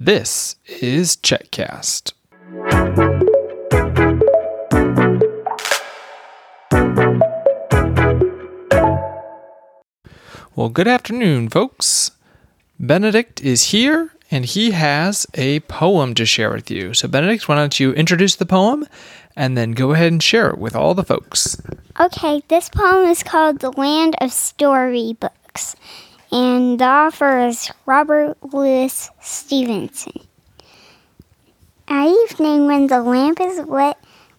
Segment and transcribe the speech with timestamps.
[0.00, 2.12] This is Checkcast.
[10.54, 12.12] Well, good afternoon, folks.
[12.78, 16.94] Benedict is here and he has a poem to share with you.
[16.94, 18.86] So, Benedict, why don't you introduce the poem
[19.34, 21.60] and then go ahead and share it with all the folks?
[21.98, 25.74] Okay, this poem is called The Land of Storybooks,
[26.30, 30.20] and the author is Robert Louis Stevenson.
[31.88, 33.96] At evening, when the lamp is lit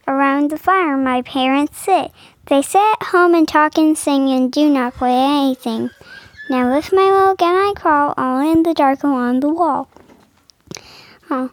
[0.08, 2.12] around the fire, my parents sit.
[2.46, 5.90] They sit at home and talk and sing and do not play anything.
[6.50, 9.88] Now lift my little gun, I crawl all in the dark along the wall.
[11.30, 11.52] Oh,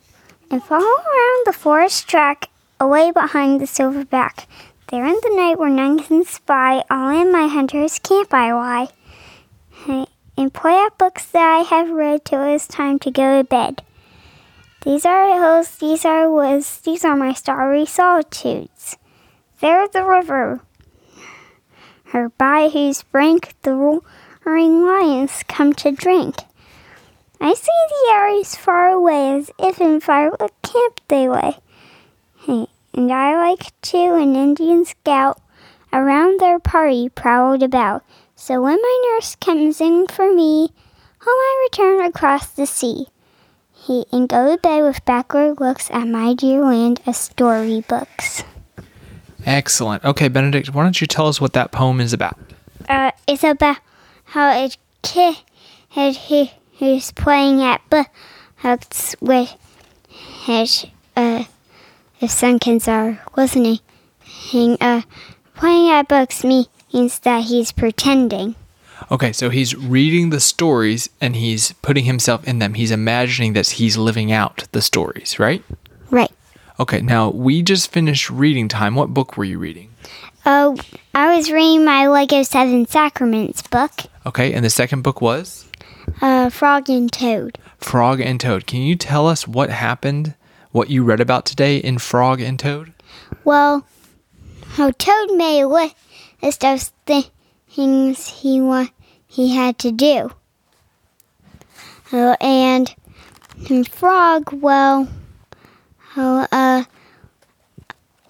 [0.51, 2.49] and follow around the forest track
[2.81, 4.47] away behind the silverback.
[4.89, 10.07] There in the night where none can spy, all in my hunter's camp I lie.
[10.37, 13.83] And play at books that I have read till it's time to go to bed.
[14.83, 18.97] These are hills, these are woods, these are my starry solitudes.
[19.61, 20.61] There's the river,
[22.13, 26.37] her by whose brink the roaring lions come to drink.
[27.41, 31.57] I see the arrows far away as if in firewood camp they lay.
[32.41, 35.41] Hey, and I like to an Indian scout
[35.93, 38.05] around their party prowled about.
[38.39, 40.69] So when my nurse comes in for me,
[41.21, 43.07] home I return across the sea.
[43.73, 48.45] He and go to bed with backward looks at my dear land of storybooks.
[49.47, 50.05] Excellent.
[50.05, 52.39] Okay, Benedict, why don't you tell us what that poem is about?
[52.89, 53.79] Uh, it's about
[54.25, 54.71] how a
[55.03, 55.37] kid
[55.89, 59.57] he who's playing at books with
[60.45, 60.85] his
[61.17, 61.45] uh
[62.21, 63.79] if some kids are listening.
[64.53, 65.03] Uh,
[65.55, 66.45] playing at books
[66.93, 68.55] means that he's pretending.
[69.11, 72.75] Okay, so he's reading the stories and he's putting himself in them.
[72.75, 75.63] He's imagining that he's living out the stories, right?
[76.11, 76.33] Right.
[76.81, 78.95] Okay, now we just finished reading time.
[78.95, 79.91] What book were you reading?
[80.45, 80.77] Oh,
[81.15, 83.93] I was reading my Lego Seven Sacraments book.
[84.25, 85.69] Okay, and the second book was?
[86.21, 87.59] Uh, Frog and Toad.
[87.79, 88.67] Frog and Toad.
[88.67, 90.35] Can you tell us what happened,
[90.73, 92.93] what you read about today in Frog and Toad?
[93.45, 93.87] Well,
[94.71, 95.97] how Toad made a list
[96.47, 96.93] of
[97.69, 98.87] things he wa-
[99.27, 100.31] he had to do.
[102.13, 102.95] Uh, and,
[103.69, 105.09] and Frog, well,
[106.17, 106.85] oh, uh,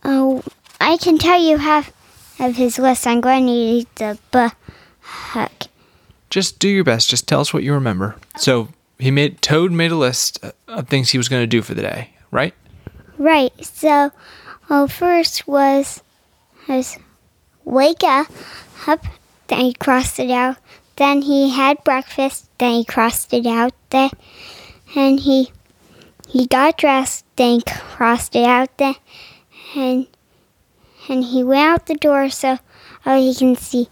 [0.04, 0.42] oh,
[0.80, 1.92] I can tell you half
[2.40, 3.06] of his list.
[3.06, 4.54] I'm going to need the book.
[6.30, 7.08] Just do your best.
[7.08, 8.16] Just tell us what you remember.
[8.38, 11.74] So he made Toad made a list of things he was going to do for
[11.74, 12.54] the day, right?
[13.18, 13.52] Right.
[13.64, 14.10] So,
[14.68, 16.02] well, first was
[16.68, 16.98] was
[17.66, 18.28] wake up.
[19.48, 20.56] Then he crossed it out.
[20.96, 22.48] Then he had breakfast.
[22.58, 23.74] Then he crossed it out.
[23.90, 24.10] Then
[24.94, 25.52] and he
[26.26, 27.26] he got dressed.
[27.36, 28.70] Then he crossed it out.
[28.78, 28.94] Then
[29.74, 30.06] and
[31.08, 32.58] and he went out the door so
[33.04, 33.88] oh he can see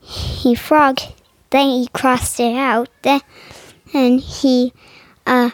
[0.00, 0.98] he frog.
[1.50, 2.88] Then he crossed it out.
[3.02, 3.20] Then
[3.94, 4.72] and he
[5.26, 5.50] uh,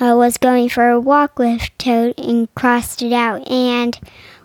[0.00, 3.48] uh, was going for a walk with Toad and crossed it out.
[3.50, 3.98] And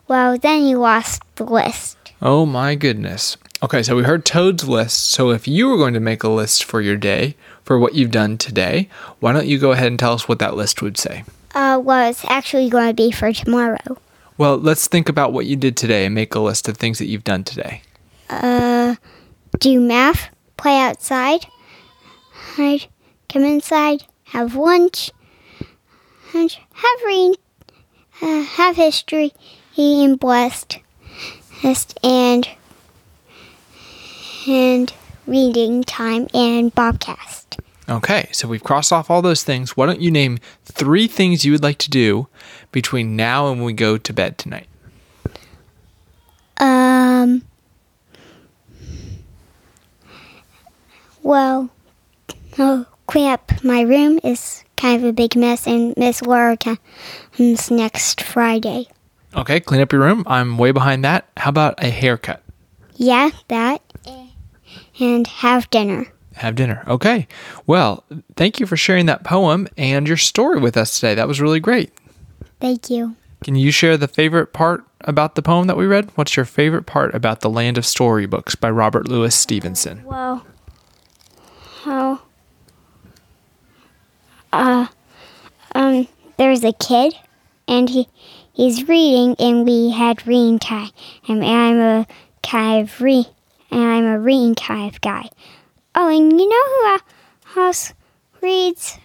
[0.07, 2.04] well, then he lost the list.
[2.21, 3.37] Oh my goodness.
[3.63, 5.11] Okay, so we heard Toad's list.
[5.11, 8.11] So if you were going to make a list for your day, for what you've
[8.11, 8.89] done today,
[9.19, 11.23] why don't you go ahead and tell us what that list would say?
[11.53, 13.97] Uh, well, it's actually going to be for tomorrow.
[14.37, 17.05] Well, let's think about what you did today and make a list of things that
[17.05, 17.81] you've done today.
[18.29, 18.95] Uh,
[19.59, 21.45] do math, play outside,
[22.31, 22.87] hide,
[23.29, 25.11] come inside, have lunch,
[26.33, 27.35] have read,
[28.21, 29.31] uh, have history,
[29.77, 30.79] and blessed,
[32.03, 32.47] and
[34.47, 34.93] and
[35.27, 37.59] reading time and Bobcast.
[37.87, 39.77] Okay, so we've crossed off all those things.
[39.77, 42.27] Why don't you name three things you would like to do
[42.71, 44.67] between now and when we go to bed tonight?
[46.57, 47.43] Um.
[51.21, 51.69] Well,
[52.59, 57.71] oh, clean up my room is kind of a big mess, and Miss Laura comes
[57.71, 58.87] next Friday.
[59.35, 60.23] Okay, clean up your room.
[60.27, 61.27] I'm way behind that.
[61.37, 62.41] How about a haircut?
[62.95, 63.81] Yeah, that.
[64.99, 66.07] And have dinner.
[66.35, 66.83] Have dinner.
[66.87, 67.27] Okay.
[67.67, 68.05] Well,
[68.35, 71.15] thank you for sharing that poem and your story with us today.
[71.15, 71.91] That was really great.
[72.61, 73.15] Thank you.
[73.43, 76.09] Can you share the favorite part about the poem that we read?
[76.15, 80.03] What's your favorite part about The Land of Storybooks by Robert Louis Stevenson?
[80.05, 80.45] Well,
[81.83, 82.21] how
[84.51, 84.87] uh
[85.73, 87.13] um there's a kid
[87.67, 88.07] and he
[88.55, 90.89] he's reading and we had reading time
[91.27, 92.07] and I'm a
[92.41, 93.25] kind of re
[93.71, 95.29] and I'm a reading kind of guy.
[95.93, 96.99] Oh, and you know
[97.45, 97.93] who else
[98.41, 98.97] reads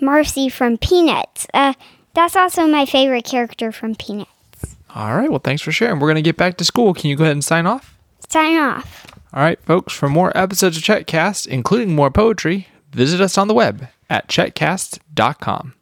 [0.00, 1.46] Marcie from Peanuts.
[1.52, 1.74] Uh,
[2.14, 4.76] that's also my favorite character from Peanuts.
[4.94, 5.30] All right.
[5.30, 5.98] Well, thanks for sharing.
[5.98, 6.92] We're going to get back to school.
[6.92, 7.96] Can you go ahead and sign off?
[8.28, 9.06] Sign off.
[9.32, 9.94] All right, folks.
[9.94, 15.74] For more episodes of Checkcast, including more poetry, visit us on the web at checkcast.com.